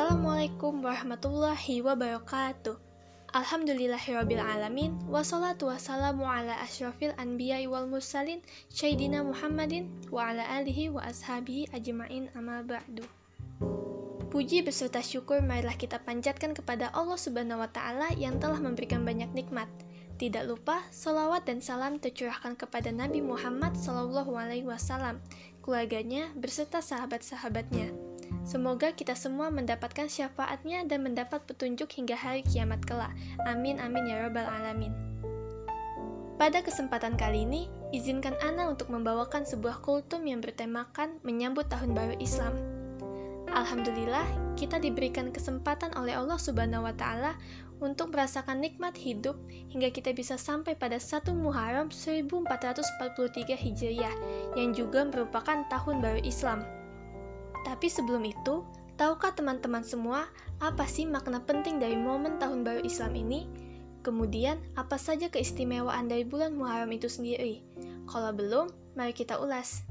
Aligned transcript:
Assalamualaikum 0.00 0.80
warahmatullahi 0.80 1.84
wabarakatuh. 1.84 2.72
Alhamdulillahirabbil 3.36 4.40
alamin 4.40 4.96
wassalatu 5.12 5.68
wassalamu 5.68 6.24
ala 6.24 6.56
asyrafil 6.64 7.12
anbiya'i 7.20 7.68
wal 7.68 7.84
mursalin 7.84 8.40
sayyidina 8.72 9.20
Muhammadin 9.20 9.92
wa 10.08 10.32
ala 10.32 10.40
alihi 10.56 10.88
wa 10.88 11.04
ashabihi 11.04 11.68
ajma'in 11.76 12.32
amma 12.32 12.64
ba'du. 12.64 13.04
Puji 14.32 14.64
beserta 14.64 15.04
syukur 15.04 15.44
marilah 15.44 15.76
kita 15.76 16.00
panjatkan 16.00 16.56
kepada 16.56 16.88
Allah 16.96 17.20
Subhanahu 17.20 17.60
wa 17.60 17.68
taala 17.68 18.08
yang 18.16 18.40
telah 18.40 18.56
memberikan 18.56 19.04
banyak 19.04 19.28
nikmat. 19.36 19.68
Tidak 20.16 20.48
lupa 20.48 20.80
salawat 20.88 21.44
dan 21.44 21.60
salam 21.60 22.00
tercurahkan 22.00 22.56
kepada 22.56 22.88
Nabi 22.88 23.20
Muhammad 23.20 23.76
Wasallam, 23.76 25.20
keluarganya 25.60 26.32
beserta 26.40 26.80
sahabat-sahabatnya. 26.80 27.99
Semoga 28.50 28.90
kita 28.90 29.14
semua 29.14 29.46
mendapatkan 29.46 30.10
syafaatnya 30.10 30.82
dan 30.90 31.06
mendapat 31.06 31.38
petunjuk 31.46 31.86
hingga 31.94 32.18
hari 32.18 32.42
kiamat 32.42 32.82
kelak. 32.82 33.14
Amin 33.46 33.78
amin 33.78 34.10
ya 34.10 34.26
rabbal 34.26 34.42
alamin. 34.42 34.90
Pada 36.34 36.58
kesempatan 36.58 37.14
kali 37.14 37.46
ini, 37.46 37.70
izinkan 37.94 38.34
Ana 38.42 38.66
untuk 38.66 38.90
membawakan 38.90 39.46
sebuah 39.46 39.86
kultum 39.86 40.26
yang 40.26 40.42
bertemakan 40.42 41.22
menyambut 41.22 41.70
tahun 41.70 41.94
baru 41.94 42.18
Islam. 42.18 42.58
Alhamdulillah, 43.54 44.26
kita 44.58 44.82
diberikan 44.82 45.30
kesempatan 45.30 45.94
oleh 45.94 46.18
Allah 46.18 46.42
Subhanahu 46.42 46.90
wa 46.90 46.94
taala 46.98 47.38
untuk 47.78 48.10
merasakan 48.10 48.58
nikmat 48.58 48.98
hidup 48.98 49.38
hingga 49.70 49.94
kita 49.94 50.10
bisa 50.10 50.34
sampai 50.34 50.74
pada 50.74 50.98
1 50.98 51.30
Muharram 51.38 51.86
1443 51.94 53.54
Hijriah 53.54 54.16
yang 54.58 54.74
juga 54.74 55.06
merupakan 55.06 55.62
tahun 55.70 56.02
baru 56.02 56.18
Islam. 56.26 56.79
Tapi 57.64 57.86
sebelum 57.92 58.24
itu, 58.24 58.64
tahukah 58.96 59.36
teman-teman 59.36 59.84
semua 59.84 60.28
apa 60.60 60.84
sih 60.84 61.08
makna 61.08 61.40
penting 61.44 61.80
dari 61.80 61.96
momen 61.96 62.36
tahun 62.40 62.64
baru 62.64 62.84
Islam 62.84 63.16
ini? 63.16 63.48
Kemudian, 64.00 64.56
apa 64.80 64.96
saja 64.96 65.28
keistimewaan 65.28 66.08
dari 66.08 66.24
bulan 66.24 66.56
Muharram 66.56 66.88
itu 66.92 67.08
sendiri? 67.08 67.60
Kalau 68.08 68.32
belum, 68.32 68.72
mari 68.96 69.12
kita 69.12 69.36
ulas. 69.36 69.84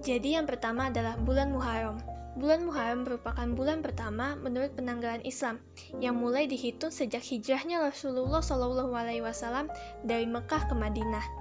Jadi 0.00 0.38
yang 0.38 0.46
pertama 0.46 0.88
adalah 0.88 1.18
bulan 1.18 1.50
Muharram. 1.50 1.98
Bulan 2.38 2.62
Muharram 2.62 3.02
merupakan 3.02 3.48
bulan 3.52 3.82
pertama 3.82 4.38
menurut 4.38 4.72
penanggalan 4.78 5.20
Islam 5.26 5.58
yang 5.98 6.14
mulai 6.14 6.46
dihitung 6.46 6.94
sejak 6.94 7.26
hijrahnya 7.26 7.82
Rasulullah 7.82 8.40
Wasallam 8.40 9.66
dari 10.06 10.30
Mekah 10.30 10.70
ke 10.70 10.74
Madinah. 10.78 11.39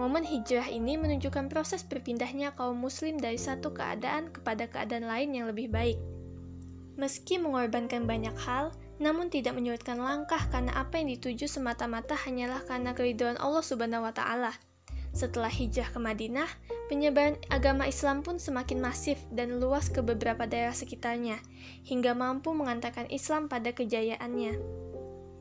Momen 0.00 0.24
hijrah 0.24 0.64
ini 0.72 0.96
menunjukkan 0.96 1.52
proses 1.52 1.84
berpindahnya 1.84 2.56
kaum 2.56 2.80
muslim 2.80 3.20
dari 3.20 3.36
satu 3.36 3.76
keadaan 3.76 4.32
kepada 4.32 4.64
keadaan 4.64 5.04
lain 5.04 5.36
yang 5.36 5.44
lebih 5.52 5.68
baik. 5.68 6.00
Meski 6.96 7.36
mengorbankan 7.36 8.08
banyak 8.08 8.32
hal, 8.40 8.72
namun 8.96 9.28
tidak 9.28 9.52
menyurutkan 9.52 10.00
langkah 10.00 10.40
karena 10.48 10.72
apa 10.72 10.96
yang 10.96 11.12
dituju 11.12 11.44
semata-mata 11.44 12.16
hanyalah 12.16 12.64
karena 12.64 12.96
keriduan 12.96 13.36
Allah 13.44 13.60
Subhanahu 13.60 14.08
wa 14.08 14.12
taala. 14.16 14.56
Setelah 15.12 15.52
hijrah 15.52 15.92
ke 15.92 16.00
Madinah, 16.00 16.48
penyebaran 16.88 17.36
agama 17.52 17.84
Islam 17.84 18.24
pun 18.24 18.40
semakin 18.40 18.80
masif 18.80 19.20
dan 19.28 19.60
luas 19.60 19.92
ke 19.92 20.00
beberapa 20.00 20.48
daerah 20.48 20.72
sekitarnya, 20.72 21.44
hingga 21.84 22.16
mampu 22.16 22.56
mengantarkan 22.56 23.04
Islam 23.12 23.52
pada 23.52 23.76
kejayaannya. 23.76 24.56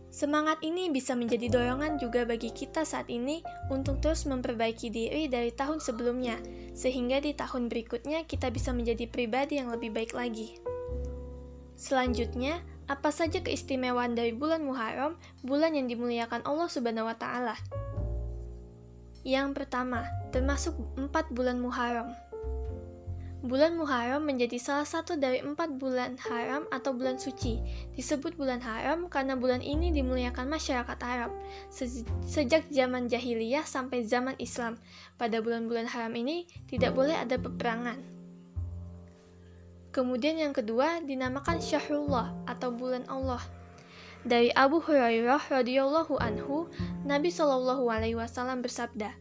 Semangat 0.10 0.58
ini 0.66 0.90
bisa 0.90 1.14
menjadi 1.14 1.54
dorongan 1.54 2.02
juga 2.02 2.26
bagi 2.26 2.50
kita 2.50 2.82
saat 2.82 3.06
ini 3.14 3.46
untuk 3.70 4.02
terus 4.02 4.26
memperbaiki 4.26 4.90
diri 4.90 5.30
dari 5.30 5.54
tahun 5.54 5.78
sebelumnya, 5.78 6.42
sehingga 6.74 7.22
di 7.22 7.38
tahun 7.38 7.70
berikutnya 7.70 8.26
kita 8.26 8.50
bisa 8.50 8.74
menjadi 8.74 9.06
pribadi 9.06 9.62
yang 9.62 9.70
lebih 9.70 9.94
baik 9.94 10.18
lagi. 10.18 10.58
Selanjutnya, 11.78 12.66
apa 12.90 13.14
saja 13.14 13.38
keistimewaan 13.46 14.18
dari 14.18 14.34
bulan 14.34 14.66
Muharram, 14.66 15.14
bulan 15.46 15.78
yang 15.78 15.86
dimuliakan 15.86 16.42
Allah 16.42 16.68
Subhanahu 16.68 17.06
wa 17.06 17.14
taala? 17.14 17.54
Yang 19.22 19.62
pertama, 19.62 20.10
termasuk 20.34 20.74
empat 20.98 21.30
bulan 21.30 21.62
Muharram. 21.62 22.18
Bulan 23.40 23.80
Muharram 23.80 24.28
menjadi 24.28 24.60
salah 24.60 24.84
satu 24.84 25.16
dari 25.16 25.40
empat 25.40 25.80
bulan 25.80 26.20
haram 26.28 26.68
atau 26.76 26.92
bulan 26.92 27.16
suci. 27.16 27.56
Disebut 27.96 28.36
bulan 28.36 28.60
haram 28.60 29.08
karena 29.08 29.40
bulan 29.40 29.64
ini 29.64 29.96
dimuliakan 29.96 30.52
masyarakat 30.52 31.00
Arab 31.00 31.32
sejak 32.28 32.68
zaman 32.68 33.08
jahiliyah 33.08 33.64
sampai 33.64 34.04
zaman 34.04 34.36
Islam. 34.44 34.76
Pada 35.16 35.40
bulan-bulan 35.40 35.88
haram 35.88 36.12
ini 36.20 36.52
tidak 36.68 36.92
boleh 36.92 37.16
ada 37.16 37.40
peperangan. 37.40 38.04
Kemudian 39.96 40.36
yang 40.36 40.52
kedua 40.52 41.00
dinamakan 41.00 41.64
Syahrullah 41.64 42.36
atau 42.44 42.76
bulan 42.76 43.08
Allah. 43.08 43.40
Dari 44.28 44.52
Abu 44.52 44.84
Hurairah 44.84 45.48
radhiyallahu 45.48 46.20
anhu, 46.20 46.68
Nabi 47.08 47.32
Shallallahu 47.32 47.88
alaihi 47.88 48.20
wasallam 48.20 48.60
bersabda, 48.60 49.16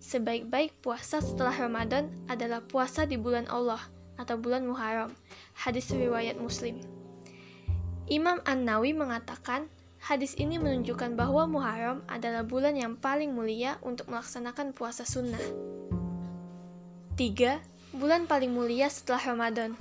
Sebaik-baik 0.00 0.80
puasa 0.80 1.20
setelah 1.20 1.52
Ramadan 1.52 2.08
adalah 2.24 2.64
puasa 2.64 3.04
di 3.04 3.20
bulan 3.20 3.44
Allah 3.52 3.84
atau 4.16 4.40
bulan 4.40 4.64
Muharram. 4.64 5.12
Hadis 5.52 5.92
riwayat 5.92 6.40
Muslim. 6.40 6.80
Imam 8.08 8.40
An-Nawi 8.48 8.96
mengatakan, 8.96 9.68
hadis 10.00 10.32
ini 10.40 10.56
menunjukkan 10.56 11.20
bahwa 11.20 11.44
Muharram 11.44 12.00
adalah 12.08 12.48
bulan 12.48 12.80
yang 12.80 12.96
paling 12.96 13.36
mulia 13.36 13.76
untuk 13.84 14.08
melaksanakan 14.08 14.72
puasa 14.72 15.04
sunnah. 15.04 15.44
3. 17.20 17.60
Bulan 17.92 18.24
paling 18.24 18.56
mulia 18.56 18.88
setelah 18.88 19.36
Ramadan. 19.36 19.76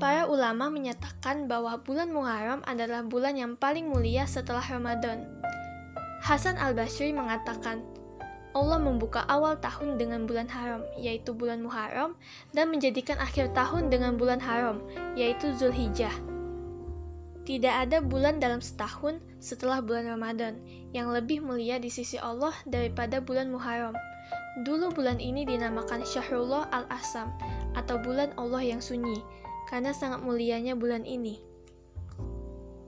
Para 0.00 0.24
ulama 0.32 0.72
menyatakan 0.72 1.44
bahwa 1.44 1.76
bulan 1.84 2.08
Muharram 2.08 2.64
adalah 2.64 3.04
bulan 3.04 3.36
yang 3.36 3.52
paling 3.60 3.84
mulia 3.84 4.24
setelah 4.24 4.64
Ramadan. 4.64 5.28
Hasan 6.24 6.56
al-Basri 6.56 7.12
mengatakan, 7.12 7.84
Allah 8.50 8.82
membuka 8.82 9.22
awal 9.30 9.54
tahun 9.62 9.94
dengan 9.94 10.26
bulan 10.26 10.50
haram, 10.50 10.82
yaitu 10.98 11.30
bulan 11.30 11.62
Muharram, 11.62 12.18
dan 12.50 12.70
menjadikan 12.74 13.14
akhir 13.22 13.54
tahun 13.54 13.94
dengan 13.94 14.18
bulan 14.18 14.42
haram, 14.42 14.82
yaitu 15.14 15.54
Zulhijjah. 15.54 16.12
Tidak 17.46 17.70
ada 17.70 18.02
bulan 18.02 18.42
dalam 18.42 18.58
setahun 18.58 19.22
setelah 19.38 19.78
bulan 19.82 20.06
Ramadan 20.06 20.58
yang 20.90 21.10
lebih 21.10 21.42
mulia 21.42 21.78
di 21.78 21.88
sisi 21.90 22.18
Allah 22.18 22.54
daripada 22.66 23.22
bulan 23.22 23.50
Muharram. 23.54 23.94
Dulu 24.66 24.92
bulan 24.92 25.22
ini 25.22 25.46
dinamakan 25.46 26.02
Syahrullah 26.02 26.68
al-Asam 26.74 27.30
atau 27.78 27.96
bulan 28.02 28.34
Allah 28.34 28.66
yang 28.66 28.82
sunyi 28.82 29.22
karena 29.70 29.94
sangat 29.94 30.26
mulianya 30.26 30.74
bulan 30.74 31.06
ini. 31.06 31.38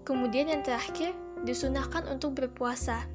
Kemudian 0.02 0.50
yang 0.50 0.66
terakhir, 0.66 1.14
disunahkan 1.46 2.06
untuk 2.10 2.38
berpuasa 2.38 3.06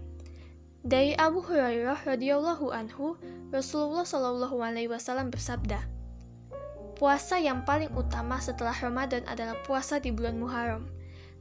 dari 0.88 1.12
Abu 1.20 1.44
Hurairah 1.44 2.08
radhiyallahu 2.08 2.72
anhu, 2.72 3.20
Rasulullah 3.52 4.08
shallallahu 4.08 4.56
alaihi 4.64 4.88
wasallam 4.88 5.28
bersabda, 5.28 5.84
Puasa 6.96 7.38
yang 7.38 7.62
paling 7.62 7.94
utama 7.94 8.42
setelah 8.42 8.74
Ramadan 8.74 9.22
adalah 9.30 9.54
puasa 9.68 10.02
di 10.02 10.10
bulan 10.10 10.40
Muharram. 10.42 10.90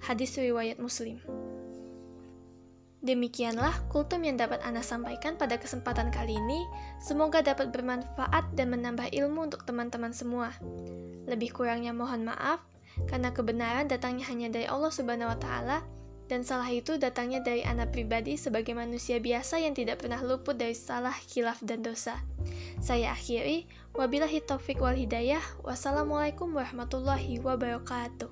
Hadis 0.04 0.36
riwayat 0.36 0.76
Muslim. 0.76 1.16
Demikianlah 3.00 3.86
kultum 3.88 4.26
yang 4.26 4.36
dapat 4.36 4.60
Anda 4.66 4.84
sampaikan 4.84 5.40
pada 5.40 5.56
kesempatan 5.56 6.12
kali 6.12 6.36
ini. 6.36 6.60
Semoga 7.00 7.40
dapat 7.40 7.72
bermanfaat 7.72 8.52
dan 8.52 8.68
menambah 8.74 9.14
ilmu 9.14 9.48
untuk 9.48 9.64
teman-teman 9.64 10.12
semua. 10.12 10.52
Lebih 11.24 11.56
kurangnya 11.56 11.96
mohon 11.96 12.28
maaf, 12.28 12.60
karena 13.08 13.32
kebenaran 13.32 13.88
datangnya 13.88 14.28
hanya 14.28 14.52
dari 14.52 14.68
Allah 14.68 14.92
Subhanahu 14.92 15.32
wa 15.32 15.38
Ta'ala 15.40 15.78
dan 16.26 16.42
salah 16.42 16.66
itu 16.70 16.98
datangnya 16.98 17.38
dari 17.38 17.62
anak 17.62 17.94
pribadi 17.94 18.34
sebagai 18.34 18.74
manusia 18.74 19.22
biasa 19.22 19.62
yang 19.62 19.78
tidak 19.78 20.02
pernah 20.02 20.18
luput 20.18 20.58
dari 20.58 20.74
salah, 20.74 21.14
khilaf, 21.14 21.62
dan 21.62 21.86
dosa. 21.86 22.18
Saya 22.82 23.14
akhiri, 23.14 23.70
wabillahi 23.94 24.42
taufiq 24.42 24.82
wal 24.82 24.98
hidayah, 24.98 25.42
wassalamualaikum 25.62 26.50
warahmatullahi 26.50 27.38
wabarakatuh. 27.38 28.28